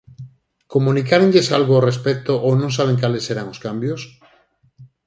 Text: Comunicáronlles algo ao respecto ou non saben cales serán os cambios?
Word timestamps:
Comunicáronlles 0.73 1.47
algo 1.57 1.73
ao 1.75 1.85
respecto 1.89 2.31
ou 2.47 2.53
non 2.61 2.71
saben 2.77 2.99
cales 3.01 3.25
serán 3.27 3.47
os 3.53 3.61
cambios? 3.65 4.01